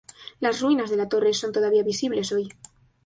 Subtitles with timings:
[0.39, 2.49] Las ruinas de la torre son todavía visibles hoy.